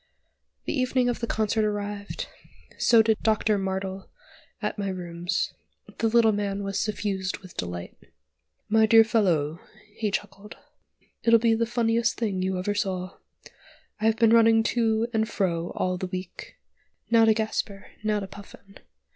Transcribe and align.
The 0.65 0.73
evening 0.73 1.09
of 1.09 1.19
the 1.19 1.27
concert 1.27 1.63
arrived: 1.63 2.27
so 2.79 3.03
did 3.03 3.19
Doctor 3.21 3.59
Martel 3.59 4.09
at 4.59 4.79
my 4.79 4.89
rooms: 4.89 5.53
the 5.99 6.07
little 6.07 6.31
man 6.31 6.63
was 6.63 6.79
suffused 6.79 7.37
with 7.37 7.55
delight. 7.55 7.95
"My 8.67 8.87
dear 8.87 9.03
fellow!" 9.03 9.59
he 9.93 10.09
chuckled, 10.09 10.57
"it'll 11.21 11.37
be 11.37 11.53
the 11.53 11.67
funniest 11.67 12.17
thing 12.17 12.41
you 12.41 12.57
ever 12.57 12.73
saw. 12.73 13.17
I've 13.99 14.17
been 14.17 14.33
running 14.33 14.63
to 14.73 15.05
and 15.13 15.29
fro 15.29 15.69
all 15.75 15.99
the 15.99 16.07
week. 16.07 16.57
Now 17.11 17.25
to 17.25 17.35
Gasper, 17.35 17.91
now 18.03 18.21
to 18.21 18.27
Puffin. 18.27 18.79